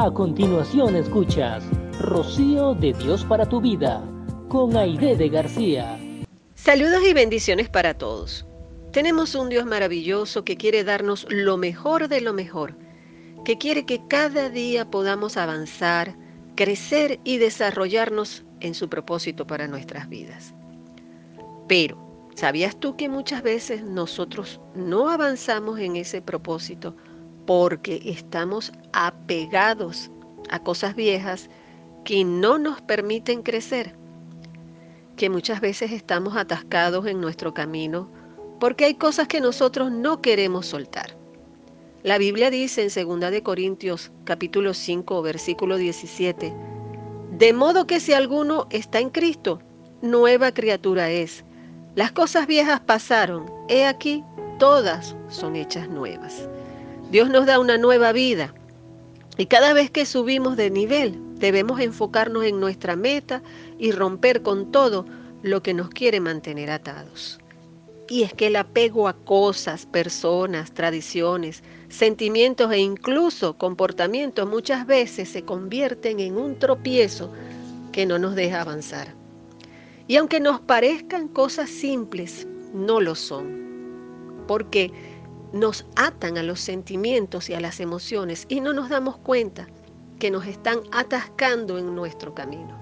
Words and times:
A 0.00 0.12
continuación 0.12 0.94
escuchas 0.94 1.64
Rocío 1.98 2.72
de 2.74 2.92
Dios 2.92 3.24
para 3.24 3.48
tu 3.48 3.60
vida 3.60 4.00
con 4.48 4.76
Aide 4.76 5.16
de 5.16 5.28
García. 5.28 5.98
Saludos 6.54 7.02
y 7.04 7.12
bendiciones 7.14 7.68
para 7.68 7.94
todos. 7.94 8.46
Tenemos 8.92 9.34
un 9.34 9.48
Dios 9.48 9.66
maravilloso 9.66 10.44
que 10.44 10.56
quiere 10.56 10.84
darnos 10.84 11.26
lo 11.30 11.56
mejor 11.56 12.06
de 12.06 12.20
lo 12.20 12.32
mejor, 12.32 12.76
que 13.44 13.58
quiere 13.58 13.86
que 13.86 14.00
cada 14.06 14.50
día 14.50 14.88
podamos 14.88 15.36
avanzar, 15.36 16.16
crecer 16.54 17.18
y 17.24 17.38
desarrollarnos 17.38 18.44
en 18.60 18.74
su 18.74 18.88
propósito 18.88 19.48
para 19.48 19.66
nuestras 19.66 20.08
vidas. 20.08 20.54
Pero, 21.66 22.28
¿sabías 22.36 22.78
tú 22.78 22.94
que 22.94 23.08
muchas 23.08 23.42
veces 23.42 23.82
nosotros 23.82 24.60
no 24.76 25.10
avanzamos 25.10 25.80
en 25.80 25.96
ese 25.96 26.22
propósito 26.22 26.94
porque 27.48 28.02
estamos 28.04 28.74
apegados 28.92 30.10
a 30.50 30.62
cosas 30.62 30.94
viejas 30.94 31.48
que 32.04 32.22
no 32.22 32.58
nos 32.58 32.82
permiten 32.82 33.42
crecer, 33.42 33.94
que 35.16 35.30
muchas 35.30 35.62
veces 35.62 35.92
estamos 35.92 36.36
atascados 36.36 37.06
en 37.06 37.22
nuestro 37.22 37.54
camino 37.54 38.10
porque 38.60 38.84
hay 38.84 38.96
cosas 38.96 39.28
que 39.28 39.40
nosotros 39.40 39.90
no 39.90 40.20
queremos 40.20 40.66
soltar. 40.66 41.16
La 42.02 42.18
Biblia 42.18 42.50
dice 42.50 42.82
en 42.82 43.08
2 43.18 43.30
de 43.30 43.42
Corintios 43.42 44.12
capítulo 44.24 44.74
5 44.74 45.22
versículo 45.22 45.78
17, 45.78 46.54
de 47.30 47.52
modo 47.54 47.86
que 47.86 48.00
si 48.00 48.12
alguno 48.12 48.66
está 48.68 48.98
en 48.98 49.08
Cristo, 49.08 49.62
nueva 50.02 50.52
criatura 50.52 51.10
es. 51.10 51.46
Las 51.94 52.12
cosas 52.12 52.46
viejas 52.46 52.80
pasaron, 52.80 53.50
he 53.68 53.86
aquí, 53.86 54.22
todas 54.58 55.16
son 55.30 55.56
hechas 55.56 55.88
nuevas. 55.88 56.46
Dios 57.10 57.30
nos 57.30 57.46
da 57.46 57.58
una 57.58 57.78
nueva 57.78 58.12
vida 58.12 58.54
y 59.38 59.46
cada 59.46 59.72
vez 59.72 59.90
que 59.90 60.04
subimos 60.04 60.56
de 60.56 60.70
nivel 60.70 61.18
debemos 61.36 61.80
enfocarnos 61.80 62.44
en 62.44 62.60
nuestra 62.60 62.96
meta 62.96 63.42
y 63.78 63.92
romper 63.92 64.42
con 64.42 64.70
todo 64.72 65.06
lo 65.42 65.62
que 65.62 65.72
nos 65.72 65.88
quiere 65.88 66.20
mantener 66.20 66.70
atados. 66.70 67.38
Y 68.10 68.24
es 68.24 68.34
que 68.34 68.48
el 68.48 68.56
apego 68.56 69.08
a 69.08 69.14
cosas, 69.14 69.86
personas, 69.86 70.72
tradiciones, 70.72 71.62
sentimientos 71.88 72.72
e 72.72 72.78
incluso 72.78 73.56
comportamientos 73.56 74.48
muchas 74.48 74.86
veces 74.86 75.30
se 75.30 75.42
convierten 75.44 76.20
en 76.20 76.36
un 76.36 76.58
tropiezo 76.58 77.32
que 77.92 78.04
no 78.04 78.18
nos 78.18 78.34
deja 78.34 78.60
avanzar. 78.60 79.14
Y 80.08 80.16
aunque 80.16 80.40
nos 80.40 80.60
parezcan 80.60 81.28
cosas 81.28 81.70
simples, 81.70 82.46
no 82.74 83.00
lo 83.00 83.14
son. 83.14 83.66
Porque 84.46 84.90
nos 85.52 85.86
atan 85.96 86.38
a 86.38 86.42
los 86.42 86.60
sentimientos 86.60 87.48
y 87.48 87.54
a 87.54 87.60
las 87.60 87.80
emociones 87.80 88.46
y 88.48 88.60
no 88.60 88.72
nos 88.72 88.88
damos 88.88 89.16
cuenta 89.18 89.68
que 90.18 90.30
nos 90.30 90.46
están 90.46 90.80
atascando 90.92 91.78
en 91.78 91.94
nuestro 91.94 92.34
camino. 92.34 92.76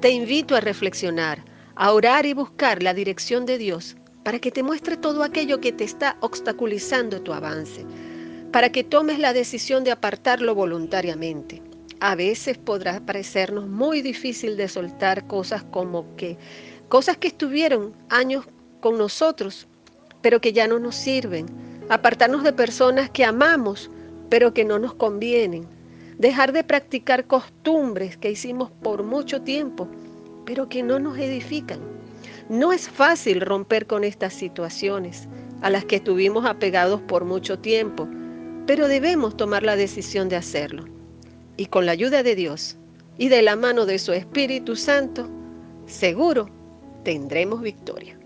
Te 0.00 0.10
invito 0.10 0.56
a 0.56 0.60
reflexionar, 0.60 1.44
a 1.74 1.92
orar 1.92 2.26
y 2.26 2.32
buscar 2.32 2.82
la 2.82 2.94
dirección 2.94 3.46
de 3.46 3.58
Dios 3.58 3.96
para 4.24 4.38
que 4.38 4.50
te 4.50 4.62
muestre 4.62 4.96
todo 4.96 5.22
aquello 5.22 5.60
que 5.60 5.72
te 5.72 5.84
está 5.84 6.16
obstaculizando 6.20 7.22
tu 7.22 7.32
avance, 7.32 7.84
para 8.52 8.70
que 8.70 8.84
tomes 8.84 9.18
la 9.18 9.32
decisión 9.32 9.84
de 9.84 9.90
apartarlo 9.90 10.54
voluntariamente. 10.54 11.62
A 12.00 12.14
veces 12.14 12.58
podrá 12.58 13.00
parecernos 13.00 13.68
muy 13.68 14.02
difícil 14.02 14.56
de 14.56 14.68
soltar 14.68 15.26
cosas 15.26 15.62
como 15.64 16.16
que, 16.16 16.36
cosas 16.88 17.16
que 17.16 17.28
estuvieron 17.28 17.94
años 18.08 18.46
con 18.80 18.98
nosotros, 18.98 19.68
pero 20.20 20.40
que 20.40 20.52
ya 20.52 20.66
no 20.66 20.78
nos 20.78 20.96
sirven, 20.96 21.46
apartarnos 21.92 22.42
de 22.42 22.54
personas 22.54 23.10
que 23.10 23.22
amamos, 23.22 23.90
pero 24.30 24.54
que 24.54 24.64
no 24.64 24.78
nos 24.78 24.94
convienen, 24.94 25.66
dejar 26.16 26.52
de 26.52 26.64
practicar 26.64 27.26
costumbres 27.26 28.16
que 28.16 28.30
hicimos 28.30 28.70
por 28.82 29.02
mucho 29.02 29.42
tiempo, 29.42 29.86
pero 30.46 30.70
que 30.70 30.82
no 30.82 30.98
nos 30.98 31.18
edifican. 31.18 31.80
No 32.48 32.72
es 32.72 32.88
fácil 32.88 33.42
romper 33.42 33.86
con 33.86 34.04
estas 34.04 34.32
situaciones 34.32 35.28
a 35.60 35.68
las 35.68 35.84
que 35.84 35.96
estuvimos 35.96 36.46
apegados 36.46 37.02
por 37.02 37.26
mucho 37.26 37.58
tiempo, 37.58 38.08
pero 38.66 38.88
debemos 38.88 39.36
tomar 39.36 39.62
la 39.62 39.76
decisión 39.76 40.30
de 40.30 40.36
hacerlo. 40.36 40.86
Y 41.58 41.66
con 41.66 41.84
la 41.84 41.92
ayuda 41.92 42.22
de 42.22 42.34
Dios 42.34 42.78
y 43.18 43.28
de 43.28 43.42
la 43.42 43.54
mano 43.54 43.84
de 43.84 43.98
su 43.98 44.12
Espíritu 44.12 44.76
Santo, 44.76 45.28
seguro 45.84 46.48
tendremos 47.04 47.60
victoria. 47.60 48.21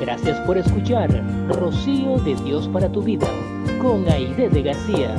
Gracias 0.00 0.40
por 0.46 0.56
escuchar 0.56 1.10
Rocío 1.48 2.16
de 2.20 2.34
Dios 2.36 2.68
para 2.68 2.90
tu 2.90 3.02
vida 3.02 3.28
con 3.82 4.08
Aide 4.08 4.48
de 4.48 4.62
García. 4.62 5.14